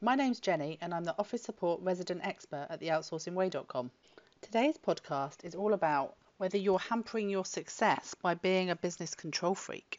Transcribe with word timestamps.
My 0.00 0.14
name's 0.14 0.38
Jenny 0.38 0.78
and 0.80 0.94
I'm 0.94 1.02
the 1.02 1.18
Office 1.18 1.42
Support 1.42 1.80
Resident 1.82 2.20
Expert 2.22 2.68
at 2.70 2.80
theoutsourcingway.com. 2.80 3.90
Today's 4.40 4.78
podcast 4.78 5.44
is 5.44 5.56
all 5.56 5.72
about 5.72 6.14
whether 6.36 6.56
you're 6.56 6.78
hampering 6.78 7.28
your 7.28 7.44
success 7.44 8.14
by 8.22 8.34
being 8.34 8.70
a 8.70 8.76
business 8.76 9.16
control 9.16 9.56
freak. 9.56 9.98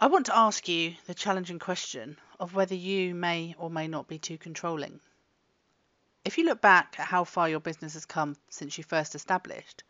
I 0.00 0.06
want 0.06 0.24
to 0.26 0.36
ask 0.36 0.66
you 0.66 0.94
the 1.04 1.12
challenging 1.12 1.58
question 1.58 2.16
of 2.38 2.54
whether 2.54 2.74
you 2.74 3.14
may 3.14 3.54
or 3.58 3.68
may 3.68 3.86
not 3.86 4.08
be 4.08 4.18
too 4.18 4.38
controlling. 4.38 5.00
If 6.24 6.38
you 6.38 6.46
look 6.46 6.62
back 6.62 6.96
at 6.98 7.06
how 7.06 7.24
far 7.24 7.50
your 7.50 7.60
business 7.60 7.92
has 7.92 8.06
come 8.06 8.34
since 8.48 8.78
you 8.78 8.84
first 8.84 9.14
established, 9.14 9.84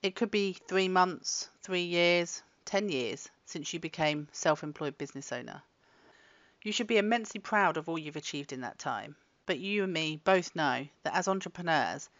it 0.00 0.14
could 0.14 0.30
be 0.30 0.52
three 0.52 0.86
months, 0.86 1.48
three 1.64 1.82
years, 1.82 2.44
10 2.66 2.88
years 2.88 3.30
since 3.46 3.72
you 3.72 3.80
became 3.80 4.28
self 4.30 4.62
employed 4.62 4.96
business 4.96 5.32
owner. 5.32 5.60
You 6.68 6.72
should 6.72 6.86
be 6.86 6.98
immensely 6.98 7.40
proud 7.40 7.78
of 7.78 7.88
all 7.88 7.98
you've 7.98 8.16
achieved 8.16 8.52
in 8.52 8.60
that 8.60 8.78
time, 8.78 9.16
but 9.46 9.58
you 9.58 9.84
and 9.84 9.92
me 9.94 10.20
both 10.22 10.54
know 10.54 10.86
that 11.02 11.14
as 11.14 11.26
entrepreneurs, 11.26 12.10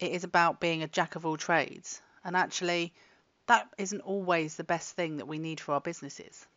it 0.00 0.10
is 0.10 0.24
about 0.24 0.58
being 0.58 0.82
a 0.82 0.88
jack 0.88 1.14
of 1.14 1.24
all 1.24 1.36
trades, 1.36 2.02
and 2.24 2.36
actually, 2.36 2.92
that 3.46 3.68
isn't 3.78 4.00
always 4.00 4.56
the 4.56 4.64
best 4.64 4.96
thing 4.96 5.18
that 5.18 5.28
we 5.28 5.38
need 5.38 5.60
for 5.60 5.74
our 5.74 5.80
businesses. 5.80 6.48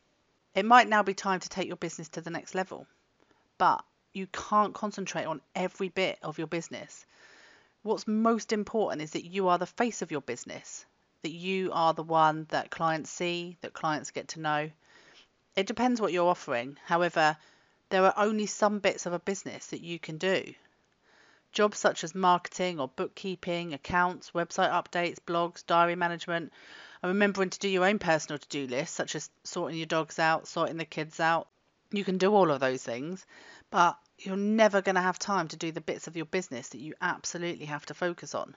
It 0.56 0.66
might 0.66 0.90
now 0.90 1.04
be 1.04 1.14
time 1.14 1.40
to 1.40 1.48
take 1.48 1.68
your 1.68 1.78
business 1.78 2.10
to 2.10 2.22
the 2.22 2.32
next 2.32 2.56
level, 2.56 2.88
but 3.60 3.86
you 4.12 4.26
can't 4.26 4.74
concentrate 4.74 5.26
on 5.26 5.40
every 5.54 5.90
bit 5.90 6.18
of 6.24 6.40
your 6.40 6.48
business. 6.48 7.06
What's 7.84 8.08
most 8.08 8.54
important 8.54 9.04
is 9.04 9.12
that 9.12 9.28
you 9.28 9.50
are 9.50 9.60
the 9.60 9.68
face 9.68 10.02
of 10.02 10.10
your 10.10 10.22
business, 10.22 10.84
that 11.22 11.32
you 11.32 11.72
are 11.74 11.94
the 11.94 12.02
one 12.02 12.48
that 12.50 12.72
clients 12.72 13.12
see, 13.12 13.56
that 13.62 13.74
clients 13.74 14.10
get 14.10 14.30
to 14.30 14.40
know. 14.40 14.72
It 15.56 15.68
depends 15.68 16.02
what 16.02 16.12
you're 16.12 16.30
offering. 16.30 16.78
However, 16.86 17.38
there 17.90 18.04
are 18.04 18.14
only 18.18 18.46
some 18.46 18.80
bits 18.80 19.06
of 19.06 19.14
a 19.14 19.20
business 19.20 19.68
that 19.68 19.82
you 19.82 20.00
can 20.00 20.18
do. 20.18 20.54
Jobs 21.54 21.78
such 21.78 22.04
as 22.04 22.14
marketing 22.14 22.80
or 22.80 22.90
bookkeeping, 22.90 23.74
accounts, 23.74 24.32
website 24.32 24.72
updates, 24.72 25.20
blogs, 25.26 25.66
diary 25.66 25.96
management, 25.96 26.52
and 27.02 27.10
remembering 27.10 27.50
to 27.52 27.60
do 27.60 27.70
your 27.70 27.86
own 27.86 28.00
personal 28.00 28.38
to 28.38 28.48
do 28.50 28.68
list, 28.68 28.94
such 28.94 29.16
as 29.16 29.30
sorting 29.46 29.78
your 29.78 29.86
dogs 29.86 30.20
out, 30.20 30.48
sorting 30.48 30.76
the 30.76 30.84
kids 30.84 31.22
out. 31.22 31.48
You 31.92 32.04
can 32.04 32.18
do 32.18 32.34
all 32.34 32.52
of 32.52 32.60
those 32.60 32.84
things, 32.84 33.26
but 33.70 33.98
you're 34.20 34.36
never 34.36 34.82
going 34.82 34.96
to 34.96 35.02
have 35.02 35.20
time 35.20 35.48
to 35.48 35.56
do 35.56 35.72
the 35.72 35.80
bits 35.80 36.08
of 36.08 36.18
your 36.18 36.26
business 36.26 36.70
that 36.70 36.80
you 36.80 36.96
absolutely 37.00 37.68
have 37.68 37.86
to 37.86 37.94
focus 37.94 38.36
on. 38.36 38.56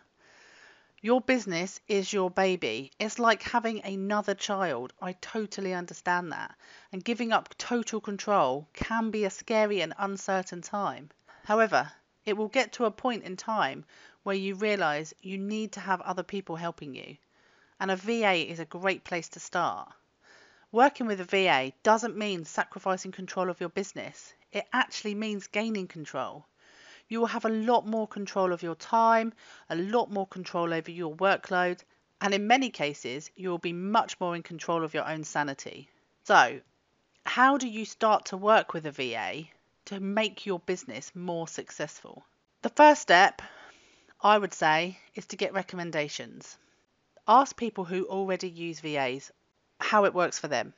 Your 1.00 1.20
business 1.20 1.80
is 1.88 2.12
your 2.12 2.30
baby. 2.30 2.92
It's 2.98 3.18
like 3.18 3.42
having 3.42 3.82
another 3.84 4.34
child. 4.34 4.92
I 5.00 5.12
totally 5.12 5.74
understand 5.74 6.32
that. 6.32 6.54
And 6.92 7.04
giving 7.04 7.32
up 7.32 7.56
total 7.58 8.00
control 8.00 8.68
can 8.72 9.10
be 9.10 9.24
a 9.24 9.30
scary 9.30 9.80
and 9.80 9.94
uncertain 9.98 10.62
time. 10.62 11.10
However, 11.44 11.92
it 12.24 12.36
will 12.36 12.48
get 12.48 12.72
to 12.74 12.84
a 12.84 12.91
point 12.91 13.24
in 13.24 13.36
time 13.36 13.84
where 14.22 14.36
you 14.36 14.54
realize 14.54 15.14
you 15.20 15.38
need 15.38 15.72
to 15.72 15.80
have 15.80 16.00
other 16.00 16.22
people 16.22 16.56
helping 16.56 16.94
you 16.94 17.16
and 17.80 17.91
a 17.92 17.96
VA 17.96 18.50
is 18.50 18.58
a 18.58 18.64
great 18.64 19.04
place 19.04 19.28
to 19.28 19.41
start. 19.41 19.92
Working 20.72 21.06
with 21.06 21.20
a 21.20 21.24
VA 21.24 21.72
doesn't 21.84 22.16
mean 22.16 22.44
sacrificing 22.44 23.12
control 23.12 23.48
of 23.48 23.60
your 23.60 23.69
business, 23.69 24.34
it 24.50 24.66
actually 24.72 25.14
means 25.14 25.46
gaining 25.46 25.86
control. 25.86 26.46
You 27.08 27.20
will 27.20 27.26
have 27.28 27.46
a 27.46 27.50
lot 27.50 27.86
more 27.86 28.06
control 28.06 28.52
of 28.52 28.62
your 28.62 28.74
time, 28.74 29.32
a 29.70 29.76
lot 29.76 30.10
more 30.10 30.26
control 30.26 30.74
over 30.74 30.90
your 30.90 31.14
workload, 31.16 31.82
and 32.20 32.34
in 32.34 32.46
many 32.46 32.68
cases, 32.68 33.30
you 33.34 33.48
will 33.48 33.58
be 33.58 33.72
much 33.72 34.20
more 34.20 34.36
in 34.36 34.42
control 34.42 34.84
of 34.84 34.92
your 34.92 35.08
own 35.08 35.24
sanity. 35.24 35.88
So, 36.24 36.60
how 37.24 37.56
do 37.56 37.68
you 37.68 37.84
start 37.84 38.26
to 38.26 38.36
work 38.36 38.74
with 38.74 38.86
a 38.86 38.90
VA 38.90 39.48
to 39.86 40.00
make 40.00 40.44
your 40.44 40.58
business 40.58 41.14
more 41.14 41.48
successful? 41.48 42.24
The 42.62 42.70
first 42.70 43.02
step, 43.02 43.40
I 44.20 44.36
would 44.36 44.52
say, 44.52 44.98
is 45.14 45.26
to 45.26 45.36
get 45.36 45.54
recommendations. 45.54 46.58
Ask 47.26 47.56
people 47.56 47.84
who 47.84 48.04
already 48.06 48.50
use 48.50 48.80
VAs 48.80 49.30
how 49.80 50.04
it 50.04 50.14
works 50.14 50.38
for 50.38 50.48
them. 50.48 50.74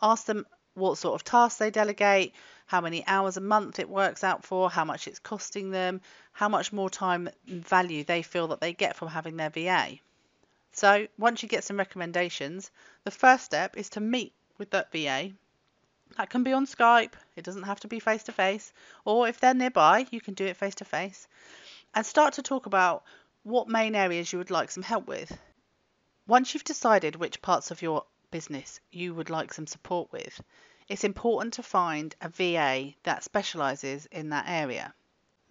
Ask 0.00 0.26
them 0.26 0.46
what 0.74 0.98
sort 0.98 1.14
of 1.14 1.24
tasks 1.24 1.58
they 1.58 1.70
delegate, 1.70 2.34
how 2.66 2.80
many 2.80 3.06
hours 3.06 3.36
a 3.36 3.40
month 3.40 3.78
it 3.78 3.88
works 3.88 4.24
out 4.24 4.44
for, 4.44 4.70
how 4.70 4.84
much 4.84 5.06
it's 5.06 5.18
costing 5.18 5.70
them, 5.70 6.00
how 6.32 6.48
much 6.48 6.72
more 6.72 6.88
time 6.88 7.28
value 7.46 8.04
they 8.04 8.22
feel 8.22 8.48
that 8.48 8.60
they 8.60 8.72
get 8.72 8.96
from 8.96 9.08
having 9.08 9.36
their 9.36 9.50
VA. 9.50 9.98
So, 10.72 11.06
once 11.18 11.42
you 11.42 11.48
get 11.48 11.64
some 11.64 11.76
recommendations, 11.76 12.70
the 13.04 13.10
first 13.10 13.44
step 13.44 13.76
is 13.76 13.90
to 13.90 14.00
meet 14.00 14.32
with 14.56 14.70
that 14.70 14.90
VA. 14.90 15.32
That 16.16 16.30
can 16.30 16.42
be 16.42 16.52
on 16.52 16.66
Skype, 16.66 17.12
it 17.36 17.44
doesn't 17.44 17.64
have 17.64 17.80
to 17.80 17.88
be 17.88 18.00
face 18.00 18.22
to 18.24 18.32
face, 18.32 18.72
or 19.04 19.28
if 19.28 19.38
they're 19.38 19.54
nearby, 19.54 20.06
you 20.10 20.20
can 20.20 20.34
do 20.34 20.46
it 20.46 20.56
face 20.56 20.76
to 20.76 20.84
face, 20.84 21.28
and 21.94 22.06
start 22.06 22.34
to 22.34 22.42
talk 22.42 22.64
about 22.66 23.04
what 23.42 23.68
main 23.68 23.94
areas 23.94 24.32
you 24.32 24.38
would 24.38 24.50
like 24.50 24.70
some 24.70 24.82
help 24.82 25.06
with. 25.06 25.38
Once 26.26 26.54
you've 26.54 26.64
decided 26.64 27.16
which 27.16 27.42
parts 27.42 27.70
of 27.70 27.82
your 27.82 28.04
business 28.32 28.80
you 28.90 29.14
would 29.14 29.30
like 29.30 29.54
some 29.54 29.68
support 29.68 30.10
with, 30.10 30.40
it's 30.88 31.04
important 31.04 31.54
to 31.54 31.62
find 31.62 32.16
a 32.20 32.28
VA 32.28 32.94
that 33.04 33.22
specialises 33.22 34.06
in 34.06 34.30
that 34.30 34.46
area. 34.48 34.92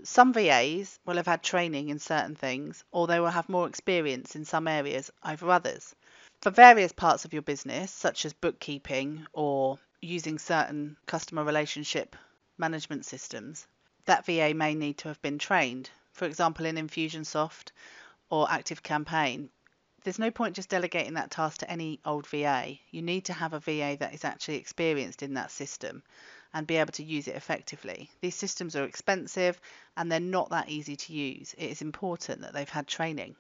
Some 0.03 0.33
VAs 0.33 0.99
will 1.05 1.15
have 1.15 1.27
had 1.27 1.43
training 1.43 1.87
in 1.87 1.99
certain 1.99 2.35
things, 2.35 2.83
or 2.91 3.07
they 3.07 3.19
will 3.19 3.29
have 3.29 3.47
more 3.47 3.67
experience 3.67 4.35
in 4.35 4.43
some 4.43 4.67
areas 4.67 5.09
over 5.23 5.49
others. 5.49 5.95
For 6.41 6.49
various 6.49 6.91
parts 6.91 7.23
of 7.23 7.33
your 7.33 7.43
business, 7.43 7.91
such 7.91 8.25
as 8.25 8.33
bookkeeping 8.33 9.25
or 9.31 9.79
using 10.01 10.39
certain 10.39 10.97
customer 11.05 11.43
relationship 11.43 12.15
management 12.57 13.05
systems, 13.05 13.67
that 14.05 14.25
VA 14.25 14.53
may 14.53 14.73
need 14.73 14.97
to 14.97 15.07
have 15.07 15.21
been 15.21 15.37
trained. 15.37 15.89
For 16.13 16.25
example, 16.25 16.65
in 16.65 16.75
Infusionsoft 16.75 17.71
or 18.29 18.51
Active 18.51 18.81
Campaign, 18.81 19.49
there's 20.03 20.19
no 20.19 20.31
point 20.31 20.55
just 20.55 20.69
delegating 20.69 21.13
that 21.13 21.31
task 21.31 21.59
to 21.59 21.69
any 21.69 21.99
old 22.05 22.27
VA. 22.27 22.77
You 22.89 23.01
need 23.01 23.25
to 23.25 23.33
have 23.33 23.53
a 23.53 23.59
VA 23.59 23.97
that 23.99 24.13
is 24.13 24.25
actually 24.25 24.57
experienced 24.57 25.21
in 25.21 25.35
that 25.35 25.51
system 25.51 26.03
and 26.53 26.67
be 26.67 26.77
able 26.77 26.91
to 26.93 27.03
use 27.03 27.27
it 27.27 27.35
effectively. 27.35 28.09
These 28.19 28.35
systems 28.35 28.75
are 28.75 28.83
expensive 28.83 29.59
and 29.95 30.11
they're 30.11 30.19
not 30.19 30.49
that 30.49 30.69
easy 30.69 30.95
to 30.95 31.13
use. 31.13 31.53
It 31.57 31.69
is 31.69 31.81
important 31.81 32.41
that 32.41 32.53
they've 32.53 32.67
had 32.67 32.87
training. 32.87 33.35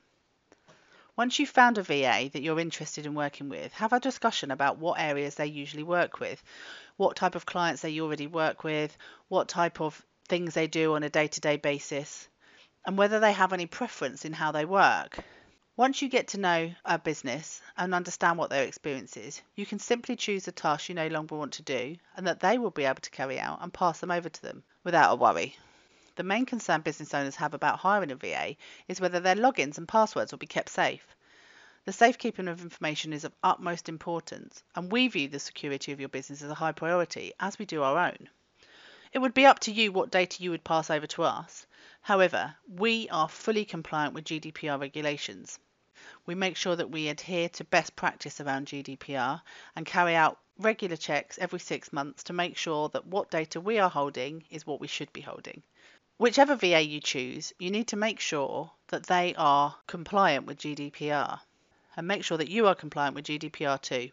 Once 1.17 1.39
you've 1.39 1.49
found 1.49 1.77
a 1.77 1.83
VA 1.83 2.29
that 2.31 2.41
you're 2.41 2.59
interested 2.59 3.05
in 3.05 3.13
working 3.13 3.49
with, 3.49 3.73
have 3.73 3.91
a 3.91 3.99
discussion 3.99 4.49
about 4.49 4.77
what 4.77 4.99
areas 4.99 5.35
they 5.35 5.45
usually 5.45 5.83
work 5.83 6.19
with, 6.19 6.41
what 6.95 7.15
type 7.15 7.35
of 7.35 7.45
clients 7.45 7.81
they 7.81 7.99
already 7.99 8.27
work 8.27 8.63
with, 8.63 8.95
what 9.27 9.49
type 9.49 9.81
of 9.81 10.05
things 10.29 10.53
they 10.53 10.67
do 10.67 10.95
on 10.95 11.03
a 11.03 11.09
day 11.09 11.27
to 11.27 11.41
day 11.41 11.57
basis, 11.57 12.29
and 12.85 12.97
whether 12.97 13.19
they 13.19 13.33
have 13.33 13.51
any 13.51 13.65
preference 13.65 14.23
in 14.23 14.31
how 14.31 14.51
they 14.51 14.63
work. 14.63 15.19
Once 15.81 15.99
you 15.99 16.09
get 16.09 16.27
to 16.27 16.37
know 16.37 16.71
a 16.85 16.99
business 16.99 17.59
and 17.75 17.95
understand 17.95 18.37
what 18.37 18.51
their 18.51 18.65
experience 18.65 19.17
is, 19.17 19.41
you 19.55 19.65
can 19.65 19.79
simply 19.79 20.15
choose 20.15 20.47
a 20.47 20.51
task 20.51 20.87
you 20.87 20.93
no 20.93 21.07
longer 21.07 21.35
want 21.35 21.53
to 21.53 21.63
do 21.63 21.95
and 22.15 22.27
that 22.27 22.39
they 22.39 22.59
will 22.59 22.69
be 22.69 22.85
able 22.85 23.01
to 23.01 23.09
carry 23.09 23.39
out 23.39 23.57
and 23.63 23.73
pass 23.73 23.99
them 23.99 24.11
over 24.11 24.29
to 24.29 24.41
them 24.43 24.61
without 24.83 25.11
a 25.11 25.15
worry. 25.15 25.57
The 26.17 26.23
main 26.23 26.45
concern 26.45 26.81
business 26.81 27.15
owners 27.15 27.37
have 27.37 27.55
about 27.55 27.79
hiring 27.79 28.11
a 28.11 28.15
VA 28.15 28.57
is 28.87 29.01
whether 29.01 29.19
their 29.19 29.33
logins 29.33 29.79
and 29.79 29.87
passwords 29.87 30.31
will 30.31 30.37
be 30.37 30.45
kept 30.45 30.69
safe. 30.69 31.15
The 31.85 31.93
safekeeping 31.93 32.47
of 32.47 32.61
information 32.61 33.11
is 33.11 33.23
of 33.23 33.33
utmost 33.41 33.89
importance, 33.89 34.61
and 34.75 34.91
we 34.91 35.07
view 35.07 35.29
the 35.29 35.39
security 35.39 35.91
of 35.91 35.99
your 35.99 36.09
business 36.09 36.43
as 36.43 36.51
a 36.51 36.53
high 36.53 36.73
priority, 36.73 37.33
as 37.39 37.57
we 37.57 37.65
do 37.65 37.81
our 37.81 37.97
own. 37.97 38.29
It 39.13 39.17
would 39.17 39.33
be 39.33 39.47
up 39.47 39.57
to 39.61 39.71
you 39.71 39.91
what 39.91 40.11
data 40.11 40.43
you 40.43 40.51
would 40.51 40.63
pass 40.63 40.91
over 40.91 41.07
to 41.07 41.23
us. 41.23 41.65
However, 42.01 42.55
we 42.67 43.09
are 43.09 43.27
fully 43.27 43.65
compliant 43.65 44.13
with 44.13 44.25
GDPR 44.25 44.79
regulations. 44.79 45.57
We 46.31 46.35
make 46.35 46.55
sure 46.55 46.77
that 46.77 46.89
we 46.89 47.09
adhere 47.09 47.49
to 47.49 47.65
best 47.65 47.97
practice 47.97 48.39
around 48.39 48.67
GDPR 48.67 49.41
and 49.75 49.85
carry 49.85 50.15
out 50.15 50.39
regular 50.57 50.95
checks 50.95 51.37
every 51.37 51.59
six 51.59 51.91
months 51.91 52.23
to 52.23 52.31
make 52.31 52.55
sure 52.55 52.87
that 52.93 53.05
what 53.05 53.29
data 53.29 53.59
we 53.59 53.79
are 53.79 53.89
holding 53.89 54.45
is 54.49 54.65
what 54.65 54.79
we 54.79 54.87
should 54.87 55.11
be 55.11 55.19
holding. 55.19 55.61
Whichever 56.17 56.55
VA 56.55 56.79
you 56.79 57.01
choose, 57.01 57.51
you 57.59 57.69
need 57.69 57.89
to 57.89 57.97
make 57.97 58.21
sure 58.21 58.71
that 58.87 59.07
they 59.07 59.35
are 59.35 59.75
compliant 59.87 60.45
with 60.45 60.59
GDPR 60.59 61.41
and 61.97 62.07
make 62.07 62.23
sure 62.23 62.37
that 62.37 62.47
you 62.47 62.65
are 62.65 62.75
compliant 62.75 63.13
with 63.13 63.25
GDPR 63.25 63.81
too. 63.81 64.11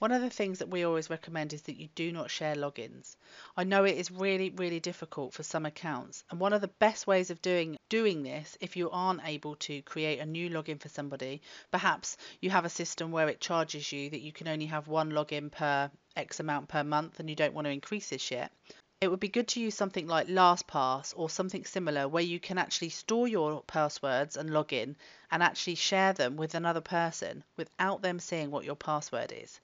One 0.00 0.12
of 0.12 0.22
the 0.22 0.30
things 0.30 0.60
that 0.60 0.70
we 0.70 0.82
always 0.82 1.10
recommend 1.10 1.52
is 1.52 1.60
that 1.64 1.76
you 1.76 1.88
do 1.94 2.10
not 2.10 2.30
share 2.30 2.54
logins. 2.54 3.16
I 3.54 3.64
know 3.64 3.84
it 3.84 3.98
is 3.98 4.10
really, 4.10 4.48
really 4.48 4.80
difficult 4.80 5.34
for 5.34 5.42
some 5.42 5.66
accounts, 5.66 6.24
and 6.30 6.40
one 6.40 6.54
of 6.54 6.62
the 6.62 6.68
best 6.68 7.06
ways 7.06 7.28
of 7.28 7.42
doing 7.42 7.76
doing 7.90 8.22
this, 8.22 8.56
if 8.62 8.78
you 8.78 8.88
aren't 8.90 9.20
able 9.26 9.56
to 9.56 9.82
create 9.82 10.18
a 10.18 10.24
new 10.24 10.48
login 10.48 10.80
for 10.80 10.88
somebody, 10.88 11.42
perhaps 11.70 12.16
you 12.40 12.48
have 12.48 12.64
a 12.64 12.70
system 12.70 13.12
where 13.12 13.28
it 13.28 13.42
charges 13.42 13.92
you 13.92 14.08
that 14.08 14.22
you 14.22 14.32
can 14.32 14.48
only 14.48 14.64
have 14.64 14.88
one 14.88 15.12
login 15.12 15.52
per 15.52 15.90
X 16.16 16.40
amount 16.40 16.68
per 16.68 16.82
month, 16.82 17.20
and 17.20 17.28
you 17.28 17.36
don't 17.36 17.52
want 17.52 17.66
to 17.66 17.70
increase 17.70 18.08
this 18.08 18.30
yet. 18.30 18.52
It 19.00 19.08
would 19.10 19.18
be 19.20 19.28
good 19.28 19.48
to 19.48 19.60
use 19.60 19.74
something 19.74 20.06
like 20.06 20.26
LastPass 20.26 21.14
or 21.16 21.30
something 21.30 21.64
similar 21.64 22.06
where 22.06 22.22
you 22.22 22.38
can 22.38 22.58
actually 22.58 22.90
store 22.90 23.26
your 23.26 23.62
passwords 23.62 24.36
and 24.36 24.50
login 24.50 24.94
and 25.30 25.42
actually 25.42 25.76
share 25.76 26.12
them 26.12 26.36
with 26.36 26.54
another 26.54 26.82
person 26.82 27.42
without 27.56 28.02
them 28.02 28.20
seeing 28.20 28.50
what 28.50 28.66
your 28.66 28.76
password 28.76 29.32
is. 29.34 29.58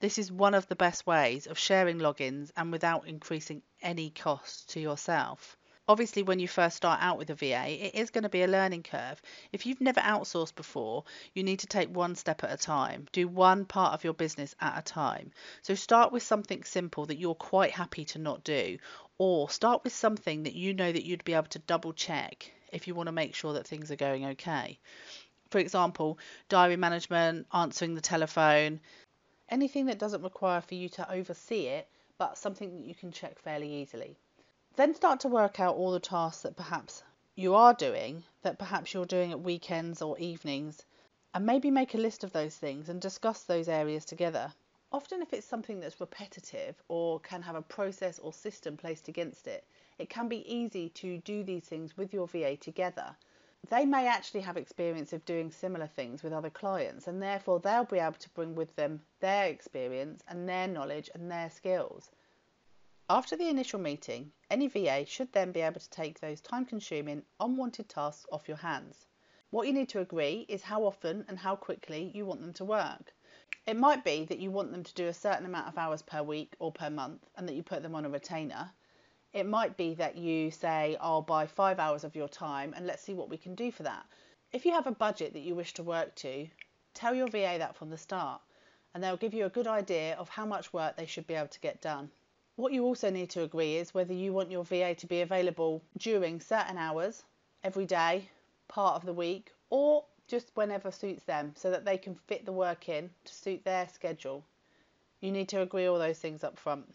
This 0.00 0.18
is 0.18 0.32
one 0.32 0.54
of 0.54 0.66
the 0.66 0.74
best 0.74 1.06
ways 1.06 1.46
of 1.46 1.56
sharing 1.56 1.98
logins 1.98 2.50
and 2.56 2.72
without 2.72 3.06
increasing 3.06 3.62
any 3.80 4.10
cost 4.10 4.70
to 4.70 4.80
yourself. 4.80 5.56
Obviously, 5.86 6.22
when 6.22 6.38
you 6.38 6.48
first 6.48 6.78
start 6.78 6.98
out 7.02 7.18
with 7.18 7.28
a 7.28 7.34
VA, 7.34 7.68
it 7.68 7.94
is 7.94 8.08
going 8.08 8.22
to 8.22 8.30
be 8.30 8.42
a 8.42 8.48
learning 8.48 8.82
curve. 8.82 9.20
If 9.52 9.66
you've 9.66 9.82
never 9.82 10.00
outsourced 10.00 10.54
before, 10.54 11.04
you 11.34 11.42
need 11.42 11.58
to 11.58 11.66
take 11.66 11.94
one 11.94 12.14
step 12.14 12.42
at 12.42 12.50
a 12.50 12.56
time, 12.56 13.06
do 13.12 13.28
one 13.28 13.66
part 13.66 13.92
of 13.92 14.02
your 14.02 14.14
business 14.14 14.54
at 14.62 14.78
a 14.78 14.82
time. 14.82 15.30
So 15.60 15.74
start 15.74 16.10
with 16.10 16.22
something 16.22 16.64
simple 16.64 17.04
that 17.06 17.18
you're 17.18 17.34
quite 17.34 17.72
happy 17.72 18.06
to 18.06 18.18
not 18.18 18.44
do, 18.44 18.78
or 19.18 19.50
start 19.50 19.84
with 19.84 19.92
something 19.92 20.44
that 20.44 20.54
you 20.54 20.72
know 20.72 20.90
that 20.90 21.04
you'd 21.04 21.22
be 21.22 21.34
able 21.34 21.48
to 21.48 21.58
double 21.58 21.92
check 21.92 22.50
if 22.72 22.88
you 22.88 22.94
want 22.94 23.08
to 23.08 23.12
make 23.12 23.34
sure 23.34 23.52
that 23.52 23.66
things 23.66 23.90
are 23.90 23.96
going 23.96 24.24
okay. 24.24 24.78
For 25.50 25.58
example, 25.58 26.18
diary 26.48 26.76
management, 26.76 27.46
answering 27.52 27.94
the 27.94 28.00
telephone, 28.00 28.80
anything 29.50 29.84
that 29.86 29.98
doesn't 29.98 30.22
require 30.22 30.62
for 30.62 30.76
you 30.76 30.88
to 30.88 31.12
oversee 31.12 31.66
it, 31.66 31.86
but 32.16 32.38
something 32.38 32.74
that 32.74 32.86
you 32.86 32.94
can 32.94 33.12
check 33.12 33.38
fairly 33.38 33.70
easily. 33.70 34.16
Then 34.76 34.92
start 34.92 35.20
to 35.20 35.28
work 35.28 35.60
out 35.60 35.76
all 35.76 35.92
the 35.92 36.00
tasks 36.00 36.42
that 36.42 36.56
perhaps 36.56 37.04
you 37.36 37.54
are 37.54 37.74
doing, 37.74 38.24
that 38.42 38.58
perhaps 38.58 38.92
you're 38.92 39.04
doing 39.06 39.30
at 39.30 39.38
weekends 39.38 40.02
or 40.02 40.18
evenings, 40.18 40.84
and 41.32 41.46
maybe 41.46 41.70
make 41.70 41.94
a 41.94 41.98
list 41.98 42.24
of 42.24 42.32
those 42.32 42.56
things 42.56 42.88
and 42.88 43.00
discuss 43.00 43.44
those 43.44 43.68
areas 43.68 44.04
together. 44.04 44.52
Often, 44.90 45.22
if 45.22 45.32
it's 45.32 45.46
something 45.46 45.78
that's 45.78 46.00
repetitive 46.00 46.82
or 46.88 47.20
can 47.20 47.40
have 47.42 47.54
a 47.54 47.62
process 47.62 48.18
or 48.18 48.32
system 48.32 48.76
placed 48.76 49.06
against 49.06 49.46
it, 49.46 49.64
it 49.98 50.10
can 50.10 50.26
be 50.26 50.52
easy 50.52 50.88
to 50.88 51.18
do 51.18 51.44
these 51.44 51.66
things 51.66 51.96
with 51.96 52.12
your 52.12 52.26
VA 52.26 52.56
together. 52.56 53.16
They 53.70 53.86
may 53.86 54.08
actually 54.08 54.40
have 54.40 54.56
experience 54.56 55.12
of 55.12 55.24
doing 55.24 55.52
similar 55.52 55.86
things 55.86 56.24
with 56.24 56.32
other 56.32 56.50
clients, 56.50 57.06
and 57.06 57.22
therefore 57.22 57.60
they'll 57.60 57.84
be 57.84 58.00
able 58.00 58.14
to 58.14 58.30
bring 58.30 58.56
with 58.56 58.74
them 58.74 59.02
their 59.20 59.46
experience 59.46 60.24
and 60.26 60.48
their 60.48 60.66
knowledge 60.66 61.10
and 61.14 61.30
their 61.30 61.48
skills. 61.48 62.10
After 63.10 63.36
the 63.36 63.50
initial 63.50 63.80
meeting, 63.80 64.32
any 64.48 64.66
VA 64.66 65.04
should 65.04 65.30
then 65.30 65.52
be 65.52 65.60
able 65.60 65.78
to 65.78 65.90
take 65.90 66.18
those 66.18 66.40
time 66.40 66.64
consuming, 66.64 67.26
unwanted 67.38 67.86
tasks 67.86 68.24
off 68.32 68.48
your 68.48 68.56
hands. 68.56 69.04
What 69.50 69.66
you 69.66 69.74
need 69.74 69.90
to 69.90 70.00
agree 70.00 70.46
is 70.48 70.62
how 70.62 70.86
often 70.86 71.26
and 71.28 71.38
how 71.38 71.54
quickly 71.54 72.10
you 72.14 72.24
want 72.24 72.40
them 72.40 72.54
to 72.54 72.64
work. 72.64 73.12
It 73.66 73.76
might 73.76 74.04
be 74.04 74.24
that 74.24 74.38
you 74.38 74.50
want 74.50 74.72
them 74.72 74.82
to 74.84 74.94
do 74.94 75.06
a 75.06 75.12
certain 75.12 75.44
amount 75.44 75.68
of 75.68 75.76
hours 75.76 76.00
per 76.00 76.22
week 76.22 76.56
or 76.58 76.72
per 76.72 76.88
month 76.88 77.28
and 77.36 77.46
that 77.46 77.52
you 77.52 77.62
put 77.62 77.82
them 77.82 77.94
on 77.94 78.06
a 78.06 78.08
retainer. 78.08 78.72
It 79.34 79.44
might 79.44 79.76
be 79.76 79.92
that 79.96 80.16
you 80.16 80.50
say, 80.50 80.96
I'll 80.98 81.20
buy 81.20 81.46
five 81.46 81.78
hours 81.78 82.04
of 82.04 82.16
your 82.16 82.28
time 82.28 82.72
and 82.74 82.86
let's 82.86 83.02
see 83.02 83.12
what 83.12 83.28
we 83.28 83.36
can 83.36 83.54
do 83.54 83.70
for 83.70 83.82
that. 83.82 84.06
If 84.50 84.64
you 84.64 84.72
have 84.72 84.86
a 84.86 84.92
budget 84.92 85.34
that 85.34 85.42
you 85.42 85.54
wish 85.54 85.74
to 85.74 85.82
work 85.82 86.14
to, 86.14 86.48
tell 86.94 87.14
your 87.14 87.28
VA 87.28 87.58
that 87.58 87.76
from 87.76 87.90
the 87.90 87.98
start 87.98 88.40
and 88.94 89.04
they'll 89.04 89.18
give 89.18 89.34
you 89.34 89.44
a 89.44 89.50
good 89.50 89.66
idea 89.66 90.16
of 90.16 90.30
how 90.30 90.46
much 90.46 90.72
work 90.72 90.96
they 90.96 91.04
should 91.04 91.26
be 91.26 91.34
able 91.34 91.48
to 91.48 91.60
get 91.60 91.82
done. 91.82 92.10
What 92.56 92.72
you 92.72 92.84
also 92.84 93.10
need 93.10 93.30
to 93.30 93.42
agree 93.42 93.76
is 93.78 93.92
whether 93.92 94.14
you 94.14 94.32
want 94.32 94.52
your 94.52 94.64
VA 94.64 94.94
to 94.94 95.06
be 95.08 95.22
available 95.22 95.82
during 95.98 96.40
certain 96.40 96.78
hours, 96.78 97.24
every 97.64 97.84
day, 97.84 98.30
part 98.68 98.94
of 98.94 99.04
the 99.04 99.12
week, 99.12 99.52
or 99.70 100.04
just 100.28 100.52
whenever 100.54 100.92
suits 100.92 101.24
them 101.24 101.52
so 101.56 101.72
that 101.72 101.84
they 101.84 101.98
can 101.98 102.14
fit 102.14 102.46
the 102.46 102.52
work 102.52 102.88
in 102.88 103.10
to 103.24 103.34
suit 103.34 103.64
their 103.64 103.88
schedule. 103.88 104.44
You 105.20 105.32
need 105.32 105.48
to 105.48 105.62
agree 105.62 105.86
all 105.86 105.98
those 105.98 106.20
things 106.20 106.44
up 106.44 106.56
front. 106.56 106.94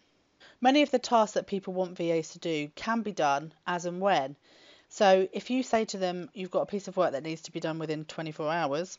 Many 0.62 0.80
of 0.80 0.90
the 0.90 0.98
tasks 0.98 1.34
that 1.34 1.46
people 1.46 1.74
want 1.74 1.98
VAs 1.98 2.30
to 2.30 2.38
do 2.38 2.70
can 2.74 3.02
be 3.02 3.12
done 3.12 3.52
as 3.66 3.84
and 3.84 4.00
when. 4.00 4.36
So 4.88 5.28
if 5.30 5.50
you 5.50 5.62
say 5.62 5.84
to 5.86 5.98
them 5.98 6.30
you've 6.32 6.50
got 6.50 6.62
a 6.62 6.66
piece 6.66 6.88
of 6.88 6.96
work 6.96 7.12
that 7.12 7.22
needs 7.22 7.42
to 7.42 7.52
be 7.52 7.60
done 7.60 7.78
within 7.78 8.06
24 8.06 8.50
hours, 8.50 8.98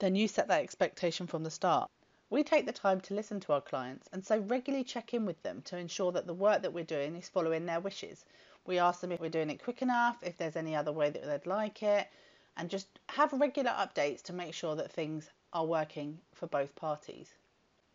then 0.00 0.16
you 0.16 0.26
set 0.26 0.48
that 0.48 0.62
expectation 0.62 1.28
from 1.28 1.44
the 1.44 1.52
start. 1.52 1.88
We 2.30 2.44
take 2.44 2.64
the 2.64 2.72
time 2.72 3.00
to 3.02 3.14
listen 3.14 3.40
to 3.40 3.52
our 3.52 3.60
clients 3.60 4.08
and 4.12 4.24
so 4.24 4.38
regularly 4.38 4.84
check 4.84 5.12
in 5.12 5.26
with 5.26 5.42
them 5.42 5.62
to 5.62 5.76
ensure 5.76 6.12
that 6.12 6.28
the 6.28 6.32
work 6.32 6.62
that 6.62 6.72
we're 6.72 6.84
doing 6.84 7.16
is 7.16 7.28
following 7.28 7.66
their 7.66 7.80
wishes. 7.80 8.24
We 8.64 8.78
ask 8.78 9.00
them 9.00 9.10
if 9.10 9.18
we're 9.18 9.30
doing 9.30 9.50
it 9.50 9.64
quick 9.64 9.82
enough, 9.82 10.16
if 10.22 10.36
there's 10.36 10.54
any 10.54 10.76
other 10.76 10.92
way 10.92 11.10
that 11.10 11.24
they'd 11.24 11.50
like 11.50 11.82
it, 11.82 12.08
and 12.56 12.70
just 12.70 12.86
have 13.08 13.32
regular 13.32 13.72
updates 13.72 14.22
to 14.22 14.32
make 14.32 14.54
sure 14.54 14.76
that 14.76 14.92
things 14.92 15.28
are 15.52 15.66
working 15.66 16.20
for 16.32 16.46
both 16.46 16.72
parties. 16.76 17.34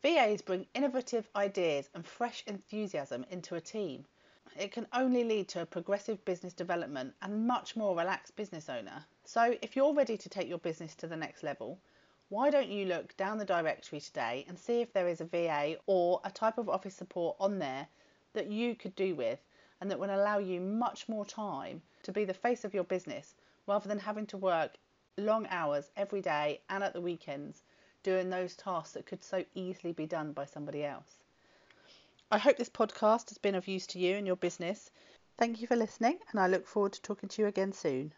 VAs 0.02 0.42
bring 0.42 0.68
innovative 0.74 1.30
ideas 1.38 1.90
and 1.94 2.06
fresh 2.06 2.44
enthusiasm 2.46 3.26
into 3.30 3.56
a 3.56 3.62
team. 3.62 4.06
It 4.60 4.74
can 4.74 4.86
only 4.92 5.24
lead 5.24 5.48
to 5.50 5.62
a 5.62 5.66
progressive 5.66 6.24
business 6.26 6.54
development 6.54 7.16
and 7.22 7.48
much 7.48 7.78
more 7.78 7.98
relaxed 7.98 8.36
business 8.36 8.68
owner. 8.68 9.06
So, 9.24 9.58
if 9.62 9.78
you're 9.78 9.94
ready 9.94 10.18
to 10.18 10.30
take 10.30 10.50
your 10.50 10.58
business 10.58 10.94
to 10.96 11.08
the 11.08 11.16
next 11.16 11.42
level, 11.42 11.80
why 12.30 12.50
don't 12.50 12.70
you 12.70 12.86
look 12.86 13.16
down 13.18 13.38
the 13.38 13.46
directory 13.46 14.00
today 14.00 14.46
and 14.48 14.58
see 14.58 14.82
if 14.82 14.92
there 14.92 15.08
is 15.08 15.22
a 15.22 15.26
VA 15.26 15.78
or 15.86 16.20
a 16.24 16.32
type 16.32 16.58
of 16.58 16.70
office 16.70 16.96
support 16.96 17.36
on 17.40 17.60
there 17.60 17.88
that 18.34 18.48
you 18.48 18.76
could 18.76 18.96
do 18.96 19.16
with 19.16 19.40
and 19.80 19.92
that 19.92 20.00
would 20.00 20.10
allow 20.10 20.38
you 20.38 20.60
much 20.60 21.08
more 21.08 21.26
time 21.26 21.82
to 22.04 22.12
be 22.12 22.26
the 22.26 22.34
face 22.34 22.66
of 22.66 22.74
your 22.74 22.84
business 22.84 23.36
rather 23.68 23.88
than 23.88 24.00
having 24.00 24.26
to 24.26 24.38
work 24.38 24.78
long 25.18 25.48
hours 25.50 25.92
every 25.96 26.22
day 26.22 26.60
and 26.70 26.84
at 26.84 26.94
the 26.94 27.02
weekends 27.02 27.64
doing 28.04 28.30
those 28.30 28.56
tasks 28.56 28.94
that 28.94 29.06
could 29.06 29.24
so 29.24 29.44
easily 29.56 29.94
be 29.94 30.06
done 30.06 30.32
by 30.32 30.46
somebody 30.46 30.84
else. 30.84 31.20
I 32.32 32.38
hope 32.38 32.58
this 32.58 32.70
podcast 32.70 33.30
has 33.30 33.38
been 33.38 33.56
of 33.56 33.68
use 33.68 33.88
to 33.88 34.00
you 34.00 34.16
and 34.16 34.28
your 34.28 34.36
business. 34.36 34.90
Thank 35.38 35.62
you 35.62 35.68
for 35.68 35.76
listening, 35.76 36.20
and 36.32 36.40
I 36.40 36.48
look 36.48 36.68
forward 36.68 36.94
to 36.94 37.02
talking 37.02 37.30
to 37.30 37.42
you 37.42 37.48
again 37.48 37.72
soon. 37.72 38.14